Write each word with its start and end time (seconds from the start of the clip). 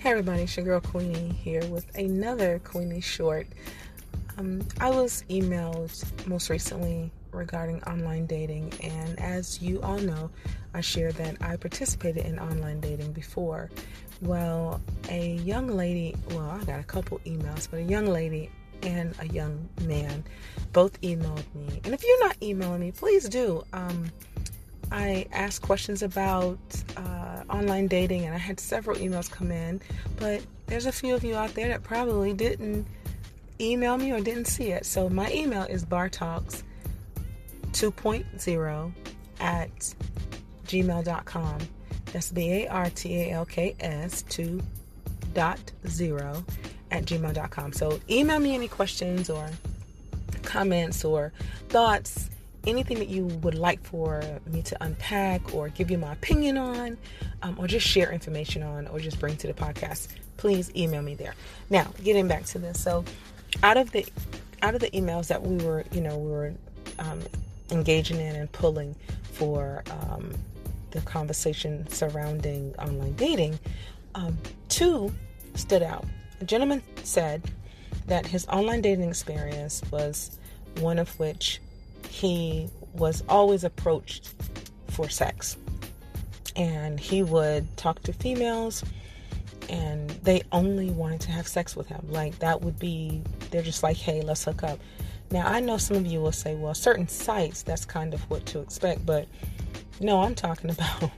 Hey 0.00 0.10
everybody, 0.10 0.42
it's 0.42 0.56
your 0.56 0.64
girl 0.64 0.80
Queenie 0.80 1.32
here 1.42 1.66
with 1.66 1.92
another 1.96 2.60
Queenie 2.60 3.00
short. 3.00 3.48
Um, 4.36 4.64
I 4.78 4.90
was 4.90 5.24
emailed 5.28 5.90
most 6.28 6.50
recently 6.50 7.10
regarding 7.32 7.82
online 7.82 8.26
dating, 8.26 8.74
and 8.80 9.18
as 9.18 9.60
you 9.60 9.80
all 9.82 9.98
know, 9.98 10.30
I 10.72 10.82
shared 10.82 11.16
that 11.16 11.38
I 11.40 11.56
participated 11.56 12.26
in 12.26 12.38
online 12.38 12.78
dating 12.78 13.10
before. 13.10 13.70
Well, 14.22 14.80
a 15.08 15.32
young 15.38 15.66
lady, 15.66 16.14
well, 16.30 16.48
I 16.48 16.62
got 16.62 16.78
a 16.78 16.84
couple 16.84 17.18
emails, 17.26 17.66
but 17.68 17.78
a 17.78 17.82
young 17.82 18.06
lady 18.06 18.52
and 18.82 19.16
a 19.18 19.26
young 19.26 19.68
man 19.82 20.22
both 20.72 21.00
emailed 21.00 21.42
me. 21.56 21.80
And 21.82 21.92
if 21.92 22.04
you're 22.04 22.24
not 22.24 22.36
emailing 22.40 22.82
me, 22.82 22.92
please 22.92 23.28
do. 23.28 23.64
Um, 23.72 24.12
I 24.90 25.26
asked 25.32 25.62
questions 25.62 26.02
about 26.02 26.58
uh, 26.96 27.42
online 27.50 27.88
dating, 27.88 28.24
and 28.24 28.34
I 28.34 28.38
had 28.38 28.58
several 28.58 28.96
emails 28.96 29.30
come 29.30 29.50
in. 29.50 29.80
But 30.16 30.42
there's 30.66 30.86
a 30.86 30.92
few 30.92 31.14
of 31.14 31.24
you 31.24 31.36
out 31.36 31.54
there 31.54 31.68
that 31.68 31.82
probably 31.82 32.32
didn't 32.32 32.86
email 33.60 33.96
me 33.96 34.12
or 34.12 34.20
didn't 34.20 34.46
see 34.46 34.70
it. 34.70 34.86
So 34.86 35.08
my 35.08 35.30
email 35.32 35.64
is 35.64 35.84
bartalks 35.84 36.62
2.0 37.72 38.92
at 39.40 39.94
gmail.com. 40.66 41.58
That's 42.12 42.30
B 42.30 42.52
A 42.52 42.68
R 42.68 42.90
T 42.90 43.22
A 43.22 43.32
L 43.32 43.44
K 43.44 43.74
S 43.80 44.22
2.0 44.24 46.44
at 46.90 47.04
gmail.com. 47.04 47.72
So 47.72 48.00
email 48.08 48.38
me 48.38 48.54
any 48.54 48.68
questions 48.68 49.28
or 49.28 49.50
comments 50.42 51.04
or 51.04 51.32
thoughts 51.68 52.30
anything 52.68 52.98
that 52.98 53.08
you 53.08 53.24
would 53.42 53.54
like 53.54 53.82
for 53.82 54.22
me 54.46 54.62
to 54.62 54.76
unpack 54.82 55.54
or 55.54 55.68
give 55.70 55.90
you 55.90 55.98
my 55.98 56.12
opinion 56.12 56.58
on, 56.58 56.98
um, 57.42 57.56
or 57.58 57.66
just 57.66 57.86
share 57.86 58.12
information 58.12 58.62
on, 58.62 58.86
or 58.88 59.00
just 59.00 59.18
bring 59.18 59.36
to 59.38 59.46
the 59.46 59.54
podcast, 59.54 60.08
please 60.36 60.70
email 60.76 61.02
me 61.02 61.14
there. 61.14 61.34
Now, 61.70 61.92
getting 62.04 62.28
back 62.28 62.44
to 62.46 62.58
this, 62.58 62.80
so 62.80 63.04
out 63.62 63.76
of 63.76 63.90
the 63.92 64.06
out 64.62 64.74
of 64.74 64.80
the 64.80 64.90
emails 64.90 65.28
that 65.28 65.42
we 65.42 65.64
were, 65.64 65.84
you 65.92 66.00
know, 66.00 66.18
we 66.18 66.30
were 66.30 66.52
um, 66.98 67.20
engaging 67.70 68.20
in 68.20 68.36
and 68.36 68.50
pulling 68.52 68.94
for 69.32 69.84
um, 69.90 70.34
the 70.90 71.00
conversation 71.02 71.88
surrounding 71.88 72.74
online 72.78 73.14
dating, 73.14 73.58
um, 74.14 74.36
two 74.68 75.12
stood 75.54 75.82
out. 75.82 76.04
A 76.40 76.44
gentleman 76.44 76.82
said 77.04 77.42
that 78.06 78.26
his 78.26 78.46
online 78.48 78.80
dating 78.80 79.08
experience 79.08 79.82
was 79.90 80.38
one 80.80 80.98
of 80.98 81.18
which 81.18 81.60
he 82.08 82.68
was 82.92 83.22
always 83.28 83.64
approached 83.64 84.34
for 84.88 85.08
sex. 85.08 85.56
And 86.56 86.98
he 86.98 87.22
would 87.22 87.76
talk 87.76 88.02
to 88.02 88.12
females 88.12 88.84
and 89.68 90.10
they 90.10 90.42
only 90.50 90.90
wanted 90.90 91.20
to 91.20 91.30
have 91.30 91.46
sex 91.46 91.76
with 91.76 91.86
him. 91.86 92.04
Like 92.08 92.38
that 92.40 92.62
would 92.62 92.78
be, 92.78 93.22
they're 93.50 93.62
just 93.62 93.82
like, 93.82 93.96
hey, 93.96 94.22
let's 94.22 94.44
hook 94.44 94.62
up. 94.62 94.80
Now, 95.30 95.46
I 95.46 95.60
know 95.60 95.76
some 95.76 95.96
of 95.98 96.06
you 96.06 96.20
will 96.20 96.32
say, 96.32 96.54
well, 96.54 96.74
certain 96.74 97.06
sites, 97.06 97.62
that's 97.62 97.84
kind 97.84 98.14
of 98.14 98.20
what 98.30 98.46
to 98.46 98.60
expect, 98.60 99.04
but 99.04 99.28
no, 100.00 100.22
I'm 100.22 100.34
talking 100.34 100.70
about 100.70 101.10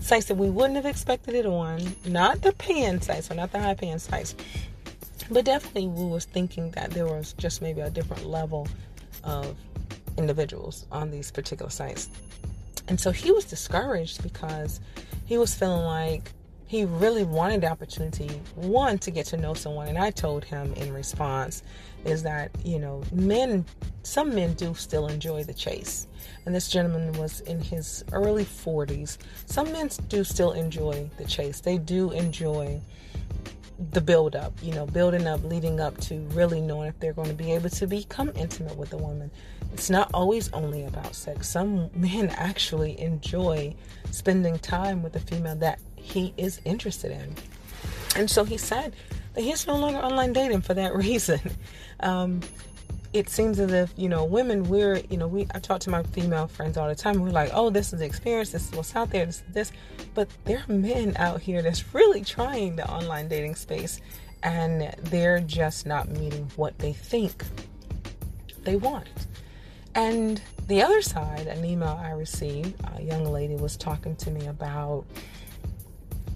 sites 0.00 0.26
that 0.26 0.36
we 0.36 0.48
wouldn't 0.48 0.76
have 0.76 0.86
expected 0.86 1.34
it 1.34 1.46
on, 1.46 1.80
not 2.06 2.40
the 2.42 2.52
paying 2.52 3.00
sites 3.00 3.30
or 3.30 3.34
not 3.34 3.52
the 3.52 3.60
high 3.60 3.74
paying 3.74 3.98
sites, 3.98 4.34
but 5.30 5.44
definitely 5.44 5.88
we 5.88 6.06
was 6.06 6.24
thinking 6.24 6.70
that 6.72 6.90
there 6.90 7.06
was 7.06 7.34
just 7.34 7.60
maybe 7.60 7.80
a 7.80 7.90
different 7.90 8.26
level 8.26 8.66
of 9.24 9.56
individuals 10.20 10.86
on 10.92 11.10
these 11.10 11.30
particular 11.30 11.70
sites. 11.70 12.08
And 12.88 13.00
so 13.00 13.10
he 13.10 13.32
was 13.32 13.44
discouraged 13.44 14.22
because 14.22 14.80
he 15.24 15.38
was 15.38 15.54
feeling 15.54 15.84
like 15.84 16.32
he 16.66 16.84
really 16.84 17.24
wanted 17.24 17.62
the 17.62 17.66
opportunity, 17.68 18.28
one, 18.54 18.96
to 19.00 19.10
get 19.10 19.26
to 19.26 19.36
know 19.36 19.54
someone. 19.54 19.88
And 19.88 19.98
I 19.98 20.12
told 20.12 20.44
him 20.44 20.72
in 20.74 20.92
response, 20.94 21.64
is 22.04 22.22
that, 22.22 22.52
you 22.64 22.78
know, 22.78 23.02
men, 23.10 23.64
some 24.04 24.34
men 24.34 24.54
do 24.54 24.74
still 24.74 25.08
enjoy 25.08 25.42
the 25.42 25.52
chase. 25.52 26.06
And 26.46 26.54
this 26.54 26.68
gentleman 26.68 27.12
was 27.14 27.40
in 27.40 27.60
his 27.60 28.04
early 28.12 28.44
40s. 28.44 29.18
Some 29.46 29.72
men 29.72 29.90
do 30.08 30.22
still 30.22 30.52
enjoy 30.52 31.10
the 31.18 31.24
chase, 31.24 31.60
they 31.60 31.76
do 31.76 32.12
enjoy 32.12 32.80
the 33.92 34.00
build 34.00 34.36
up, 34.36 34.52
you 34.62 34.72
know, 34.74 34.86
building 34.86 35.26
up, 35.26 35.42
leading 35.44 35.80
up 35.80 35.96
to 35.98 36.20
really 36.32 36.60
knowing 36.60 36.88
if 36.88 37.00
they're 37.00 37.14
going 37.14 37.28
to 37.28 37.34
be 37.34 37.52
able 37.52 37.70
to 37.70 37.86
become 37.86 38.30
intimate 38.36 38.76
with 38.76 38.92
a 38.92 38.96
woman. 38.96 39.30
It's 39.72 39.88
not 39.88 40.10
always 40.12 40.52
only 40.52 40.84
about 40.84 41.14
sex. 41.14 41.48
Some 41.48 41.90
men 41.94 42.28
actually 42.36 43.00
enjoy 43.00 43.74
spending 44.10 44.58
time 44.58 45.02
with 45.02 45.16
a 45.16 45.20
female 45.20 45.56
that 45.56 45.80
he 45.96 46.34
is 46.36 46.60
interested 46.64 47.10
in. 47.10 47.34
And 48.16 48.30
so 48.30 48.44
he 48.44 48.58
said 48.58 48.94
that 49.34 49.42
he's 49.42 49.66
no 49.66 49.76
longer 49.76 49.98
online 49.98 50.32
dating 50.32 50.60
for 50.60 50.74
that 50.74 50.94
reason. 51.06 51.40
Um, 52.00 52.40
it 53.12 53.28
seems 53.28 53.58
as 53.58 53.72
if 53.72 53.92
you 53.96 54.08
know 54.08 54.24
women 54.24 54.68
we're 54.68 54.98
you 55.10 55.16
know 55.16 55.26
we 55.26 55.46
I 55.54 55.58
talk 55.58 55.80
to 55.80 55.90
my 55.90 56.02
female 56.04 56.46
friends 56.46 56.76
all 56.76 56.88
the 56.88 56.94
time 56.94 57.20
we're 57.20 57.30
like 57.30 57.50
oh 57.52 57.70
this 57.70 57.92
is 57.92 57.98
the 57.98 58.04
experience. 58.04 58.50
This 58.50 58.68
is 58.68 58.72
what's 58.72 58.94
out 58.94 59.10
there. 59.10 59.26
This 59.26 59.42
this. 59.52 59.72
But 60.14 60.28
there 60.44 60.64
are 60.68 60.72
men 60.72 61.16
out 61.16 61.40
here 61.40 61.62
that's 61.62 61.94
really 61.94 62.22
trying 62.22 62.76
the 62.76 62.88
online 62.88 63.28
dating 63.28 63.56
space 63.56 64.00
and 64.42 64.94
they're 65.04 65.40
just 65.40 65.86
not 65.86 66.08
meeting 66.08 66.50
what 66.56 66.78
they 66.78 66.92
think 66.92 67.44
they 68.62 68.76
want. 68.76 69.08
And 69.94 70.40
the 70.68 70.82
other 70.82 71.02
side 71.02 71.48
an 71.48 71.64
email 71.64 71.98
I 72.00 72.10
received 72.10 72.74
a 72.96 73.02
young 73.02 73.24
lady 73.24 73.56
was 73.56 73.76
talking 73.76 74.14
to 74.16 74.30
me 74.30 74.46
about 74.46 75.04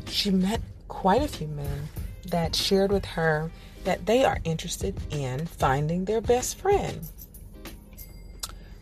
she 0.09 0.31
met 0.31 0.61
quite 0.89 1.23
a 1.23 1.29
few 1.29 1.47
men 1.49 1.89
that 2.25 2.55
shared 2.55 2.93
with 2.93 3.05
her 3.05 3.51
that 3.85 4.07
they 4.07 4.25
are 4.25 4.39
interested 4.45 4.97
in 5.11 5.47
finding 5.47 6.05
their 6.05 6.21
best 6.21 6.59
friend. 6.59 7.01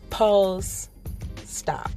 Pause, 0.09 0.89
stop. 1.43 1.91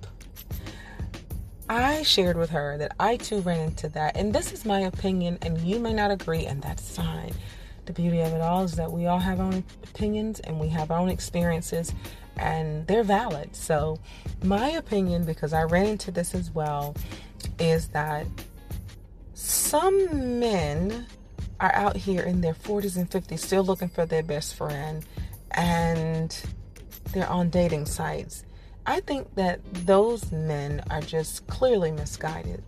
I 1.69 2.03
shared 2.03 2.37
with 2.37 2.51
her 2.51 2.79
that 2.79 2.93
I 3.01 3.17
too 3.17 3.41
ran 3.41 3.61
into 3.61 3.89
that, 3.91 4.17
and 4.17 4.33
this 4.33 4.53
is 4.53 4.65
my 4.65 4.81
opinion, 4.81 5.39
and 5.43 5.59
you 5.59 5.81
may 5.81 5.93
not 5.93 6.11
agree, 6.11 6.47
and 6.47 6.63
that's 6.63 6.97
fine. 6.97 7.33
The 7.87 7.93
beauty 7.93 8.21
of 8.21 8.33
it 8.33 8.41
all 8.41 8.65
is 8.65 8.73
that 8.77 8.91
we 8.91 9.07
all 9.07 9.19
have 9.19 9.41
our 9.41 9.47
own 9.47 9.65
opinions 9.85 10.41
and 10.41 10.59
we 10.59 10.69
have 10.69 10.91
our 10.91 10.99
own 10.99 11.09
experiences, 11.09 11.93
and 12.37 12.87
they're 12.87 13.05
valid. 13.05 13.55
So, 13.55 13.99
my 14.43 14.71
opinion, 14.71 15.25
because 15.25 15.53
I 15.53 15.63
ran 15.63 15.87
into 15.87 16.11
this 16.11 16.35
as 16.35 16.51
well, 16.51 16.95
is 17.59 17.89
that 17.89 18.27
some 19.35 20.41
men 20.41 21.07
are 21.61 21.75
out 21.75 21.97
here 21.97 22.23
in 22.23 22.41
their 22.41 22.55
40s 22.55 22.97
and 22.97 23.11
50s 23.11 23.39
still 23.39 23.65
looking 23.65 23.89
for 23.89 24.07
their 24.07 24.23
best 24.23 24.55
friend 24.55 25.05
and 25.53 26.39
they're 27.13 27.29
on 27.29 27.51
dating 27.51 27.87
sites. 27.87 28.45
I 28.87 29.01
think 29.01 29.35
that 29.35 29.61
those 29.87 30.31
men 30.31 30.83
are 30.91 31.01
just 31.01 31.47
clearly 31.47 31.91
misguided. 31.91 32.63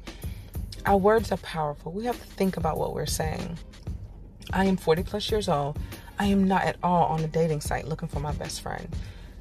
Our 0.87 0.97
words 0.97 1.31
are 1.31 1.39
powerful. 1.39 1.93
We 1.93 2.07
have 2.07 2.19
to 2.19 2.27
think 2.27 2.57
about 2.57 2.79
what 2.79 2.95
we're 2.95 3.07
saying. 3.07 3.59
I 4.53 4.65
am 4.65 4.77
40 4.77 5.03
plus 5.03 5.31
years 5.31 5.49
old. 5.49 5.79
I 6.19 6.27
am 6.27 6.49
not 6.49 6.65
at 6.65 6.77
all 6.83 7.05
on 7.07 7.21
a 7.21 7.29
dating 7.29 7.61
site 7.61 7.87
looking 7.87 8.09
for 8.09 8.21
my 8.21 8.33
best 8.33 8.63
friend. 8.63 8.89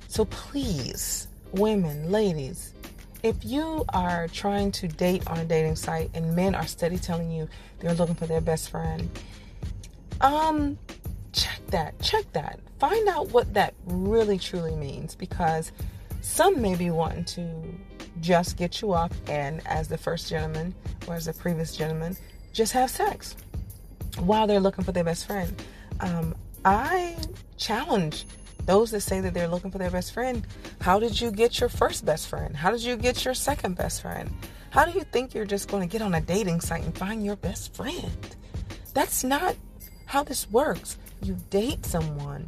So 0.08 0.26
please, 0.26 1.28
women, 1.54 2.12
ladies, 2.12 2.74
if 3.24 3.44
you 3.44 3.84
are 3.90 4.28
trying 4.30 4.72
to 4.74 4.88
date 4.88 5.28
on 5.28 5.40
a 5.40 5.46
dating 5.46 5.76
site 5.76 6.12
and 6.14 6.36
men 6.36 6.56
are 6.56 6.68
steady 6.68 6.98
telling 6.98 7.32
you 7.32 7.48
they're 7.80 7.94
looking 7.94 8.16
for 8.16 8.28
their 8.28 8.42
best 8.42 8.70
friend, 8.70 9.10
um, 10.22 10.78
check 11.34 11.60
that. 11.68 12.00
Check 12.02 12.32
that. 12.34 12.60
Find 12.80 13.08
out 13.08 13.30
what 13.30 13.54
that 13.54 13.74
really 13.86 14.38
truly 14.38 14.76
means 14.76 15.16
because 15.16 15.72
some 16.22 16.62
may 16.62 16.76
be 16.76 16.90
wanting 16.90 17.26
to 17.26 17.50
just 18.22 18.58
get 18.58 18.82
you 18.82 18.94
off 18.94 19.12
and, 19.28 19.66
as 19.68 19.88
the 19.88 19.98
first 19.98 20.30
gentleman 20.30 20.74
or 21.08 21.16
as 21.16 21.26
the 21.26 21.34
previous 21.34 21.76
gentleman, 21.76 22.16
just 22.54 22.74
have 22.74 22.90
sex 22.90 23.36
while 24.20 24.48
they're 24.48 24.60
looking 24.60 24.84
for 24.84 24.92
their 24.92 25.04
best 25.04 25.28
friend. 25.28 25.54
Um, 26.00 26.36
I 26.66 27.16
challenge 27.58 28.26
those 28.68 28.92
that 28.92 29.02
say 29.02 29.20
that 29.22 29.34
they're 29.34 29.48
looking 29.48 29.72
for 29.72 29.80
their 29.80 29.90
best 29.90 30.14
friend. 30.14 30.46
How 30.82 31.00
did 31.00 31.20
you 31.20 31.32
get 31.32 31.60
your 31.60 31.70
first 31.70 32.06
best 32.06 32.28
friend? 32.28 32.56
How 32.56 32.70
did 32.70 32.84
you 32.84 32.96
get 32.96 33.26
your 33.26 33.34
second 33.34 33.76
best 33.76 34.04
friend? 34.04 34.30
How 34.70 34.86
do 34.86 34.92
you 34.92 35.06
think 35.06 35.34
you're 35.34 35.46
just 35.46 35.70
going 35.70 35.88
to 35.88 35.92
get 35.92 36.04
on 36.04 36.14
a 36.14 36.22
dating 36.22 36.62
site 36.62 36.84
and 36.84 36.96
find 36.96 37.26
your 37.26 37.38
best 37.38 37.74
friend? 37.74 38.36
That's 38.94 39.24
not 39.24 39.56
how 40.06 40.24
this 40.24 40.52
works. 40.52 40.98
You 41.24 41.38
date 41.50 41.86
someone, 41.86 42.46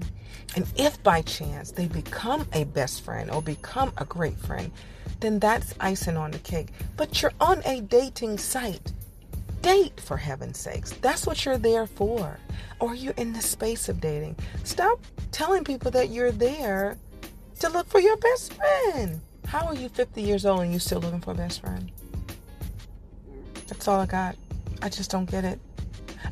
and 0.56 0.68
if 0.76 1.02
by 1.02 1.22
chance 1.24 1.72
they 1.72 1.88
become 1.88 2.48
a 2.54 2.66
best 2.66 3.02
friend 3.04 3.32
or 3.32 3.42
become 3.42 3.92
a 3.98 4.06
great 4.06 4.38
friend, 4.38 4.72
then 5.22 5.40
that's 5.40 5.74
icing 5.80 6.18
on 6.18 6.32
the 6.32 6.40
cake. 6.40 6.68
But 6.98 7.22
you're 7.22 7.34
on 7.40 7.62
a 7.66 7.82
dating 7.82 8.38
site. 8.38 8.94
Date, 9.62 10.00
for 10.00 10.18
heaven's 10.18 10.58
sakes. 10.58 10.92
That's 11.02 11.28
what 11.28 11.46
you're 11.46 11.58
there 11.58 11.86
for. 11.86 12.40
Or 12.80 12.96
you're 12.96 13.14
in 13.18 13.34
the 13.34 13.42
space 13.42 13.90
of 13.90 14.00
dating. 14.00 14.38
Stop 14.64 15.00
telling 15.32 15.64
people 15.64 15.92
that 15.92 16.10
you're 16.10 16.32
there 16.32 16.98
to 17.60 17.70
look 17.70 17.88
for 17.88 18.00
your 18.00 18.18
best 18.18 18.54
friend. 18.54 19.22
How 19.46 19.66
are 19.66 19.76
you 19.76 19.90
50 19.90 20.22
years 20.22 20.46
old 20.46 20.62
and 20.62 20.72
you 20.72 20.80
still 20.80 21.00
looking 21.00 21.22
for 21.22 21.32
a 21.32 21.36
best 21.36 21.62
friend? 21.62 21.92
That's 23.68 23.88
all 23.88 24.00
I 24.00 24.06
got. 24.06 24.36
I 24.82 24.90
just 24.90 25.12
don't 25.12 25.30
get 25.30 25.44
it. 25.44 25.60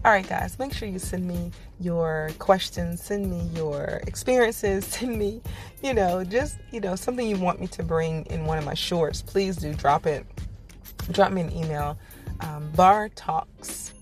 All 0.06 0.12
right, 0.12 0.28
guys, 0.28 0.58
make 0.60 0.74
sure 0.74 0.88
you 0.88 1.00
send 1.00 1.28
me 1.28 1.52
your 1.80 2.30
questions, 2.40 3.02
send 3.02 3.30
me 3.30 3.50
your 3.56 4.02
experiences, 4.08 4.86
send 4.88 5.18
me, 5.18 5.42
you 5.82 5.94
know, 5.94 6.24
just, 6.24 6.60
you 6.72 6.80
know, 6.80 6.96
something 6.96 7.28
you 7.28 7.38
want 7.38 7.60
me 7.60 7.68
to 7.68 7.84
bring 7.84 8.26
in 8.28 8.46
one 8.46 8.58
of 8.58 8.66
my 8.66 8.74
shorts. 8.74 9.22
Please 9.22 9.58
do 9.58 9.74
drop 9.74 10.06
it. 10.06 10.26
Drop 11.12 11.32
me 11.32 11.42
an 11.42 11.52
email. 11.52 11.98
Um, 12.40 12.72
bar 12.72 13.10
talks 13.10 13.94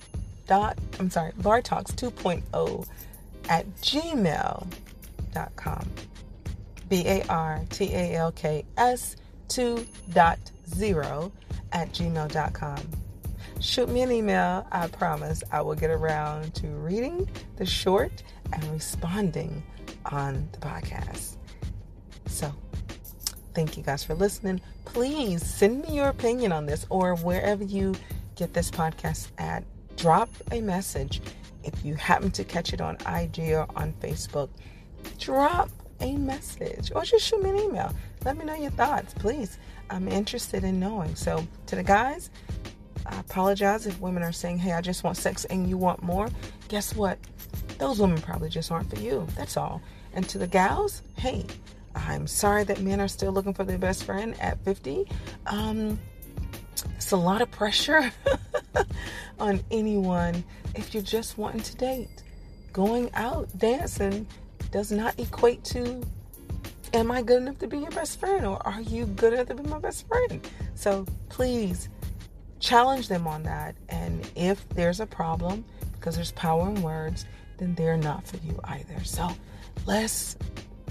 dot 0.48 0.78
I'm 1.00 1.10
sorry, 1.10 1.32
bar 1.38 1.62
talks 1.62 1.92
2.0 1.92 2.88
at 3.50 3.68
gmail.com. 3.78 4.70
B 6.88 7.04
A 7.08 7.24
R 7.28 7.62
T 7.70 7.94
A 7.94 8.16
L 8.16 8.32
K 8.32 8.64
S 8.78 9.16
2.0 9.50 11.32
at 11.72 11.92
gmail.com. 11.92 12.78
Shoot 13.60 13.90
me 13.90 14.02
an 14.02 14.12
email. 14.12 14.68
I 14.72 14.88
promise 14.88 15.44
I 15.52 15.62
will 15.62 15.76
get 15.76 15.90
around 15.90 16.54
to 16.56 16.68
reading 16.68 17.28
the 17.56 17.66
short 17.66 18.24
and 18.52 18.64
responding 18.66 19.64
on 20.12 20.48
the 20.52 20.60
podcast. 20.60 21.38
So, 22.28 22.54
thank 23.54 23.78
you 23.78 23.84
guys 23.84 24.04
for 24.04 24.14
listening. 24.14 24.62
Please 24.84 25.44
send 25.44 25.82
me 25.82 25.96
your 25.96 26.10
opinion 26.10 26.52
on 26.52 26.66
this 26.66 26.86
or 26.90 27.16
wherever 27.16 27.64
you 27.64 27.96
get 28.36 28.54
this 28.54 28.72
podcast 28.72 29.30
at. 29.38 29.64
Drop 29.96 30.30
a 30.52 30.62
message 30.62 31.22
if 31.64 31.86
you 31.86 31.96
happen 31.96 32.32
to 32.32 32.44
catch 32.44 32.74
it 32.74 32.82
on 32.82 32.96
IG 33.08 33.54
or 33.54 33.68
on 33.76 33.94
Facebook. 34.02 34.50
Drop 35.20 35.70
a 36.02 36.16
message 36.18 36.92
or 36.94 37.04
just 37.04 37.26
shoot 37.26 37.42
me 37.42 37.50
an 37.52 37.58
email. 37.58 37.94
Let 38.24 38.38
me 38.38 38.46
know 38.46 38.56
your 38.56 38.72
thoughts, 38.72 39.14
please. 39.14 39.58
I'm 39.90 40.08
interested 40.08 40.64
in 40.64 40.80
knowing. 40.80 41.16
So, 41.16 41.48
to 41.68 41.76
the 41.76 41.84
guys, 41.84 42.30
I 43.06 43.20
apologize 43.20 43.86
if 43.86 44.00
women 44.02 44.24
are 44.24 44.32
saying, 44.32 44.58
hey, 44.58 44.74
I 44.74 44.82
just 44.82 45.04
want 45.04 45.18
sex 45.18 45.46
and 45.46 45.70
you 45.70 45.78
want 45.78 46.02
more. 46.02 46.30
Guess 46.68 46.96
what? 46.96 47.20
Those 47.78 48.00
women 48.00 48.20
probably 48.22 48.50
just 48.50 48.72
aren't 48.72 48.90
for 48.90 49.00
you. 49.00 49.28
That's 49.38 49.58
all. 49.58 49.82
And 50.14 50.28
to 50.30 50.38
the 50.38 50.48
gals, 50.48 51.04
hey, 51.16 51.46
I'm 51.96 52.28
sorry 52.28 52.64
that 52.66 52.82
men 52.82 53.00
are 53.00 53.08
still 53.08 53.32
looking 53.32 53.54
for 53.54 53.64
their 53.64 53.78
best 53.78 54.04
friend 54.04 54.36
at 54.42 54.64
50. 54.66 55.08
Um, 55.46 56.00
it's 56.96 57.12
a 57.12 57.18
lot 57.18 57.42
of 57.42 57.52
pressure 57.52 58.12
on 59.40 59.62
anyone 59.72 60.44
if 60.76 60.94
you're 60.94 61.04
just 61.04 61.38
wanting 61.38 61.62
to 61.62 61.76
date. 61.76 62.24
Going 62.74 63.10
out 63.14 63.48
dancing 63.58 64.28
does 64.72 64.92
not 64.92 65.18
equate 65.20 65.64
to 65.66 66.02
am 66.94 67.12
I 67.12 67.22
good 67.22 67.42
enough 67.42 67.60
to 67.60 67.68
be 67.68 67.80
your 67.80 67.92
best 67.92 68.20
friend 68.20 68.46
or 68.46 68.66
are 68.66 68.82
you 68.82 69.06
good 69.06 69.34
enough 69.34 69.48
to 69.48 69.56
be 69.56 69.64
my 69.70 69.80
best 69.80 70.08
friend? 70.08 70.48
So 70.76 71.06
please 71.30 71.90
challenge 72.60 73.08
them 73.08 73.28
on 73.28 73.44
that. 73.44 73.76
And 73.90 74.30
if 74.36 74.68
there's 74.70 75.00
a 75.02 75.06
problem, 75.06 75.66
because 75.94 76.16
there's 76.16 76.32
power 76.32 76.70
in 76.70 76.82
words, 76.82 77.26
then 77.58 77.76
they're 77.76 77.98
not 77.98 78.26
for 78.26 78.38
you 78.38 78.60
either. 78.64 79.04
So 79.04 79.30
let's 79.86 80.38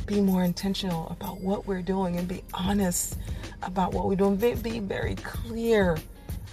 be 0.07 0.21
more 0.21 0.45
intentional 0.45 1.09
about 1.09 1.41
what 1.41 1.67
we're 1.67 1.83
doing 1.83 2.17
and 2.17 2.29
be 2.29 2.43
honest 2.53 3.17
about 3.63 3.93
what 3.93 4.07
we're 4.07 4.17
doing. 4.17 4.37
Be, 4.37 4.55
be 4.55 4.79
very 4.79 5.15
clear 5.17 5.97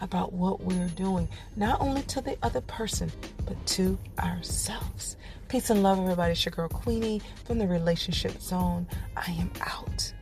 about 0.01 0.33
what 0.33 0.61
we're 0.61 0.87
doing, 0.89 1.27
not 1.55 1.79
only 1.79 2.01
to 2.03 2.21
the 2.21 2.37
other 2.41 2.61
person, 2.61 3.11
but 3.45 3.63
to 3.67 3.97
ourselves. 4.19 5.15
Peace 5.47 5.69
and 5.69 5.83
love, 5.83 5.99
everybody. 5.99 6.31
It's 6.31 6.45
your 6.45 6.51
girl 6.51 6.69
Queenie 6.69 7.21
from 7.45 7.59
the 7.59 7.67
Relationship 7.67 8.39
Zone. 8.41 8.87
I 9.15 9.31
am 9.31 9.51
out. 9.61 10.13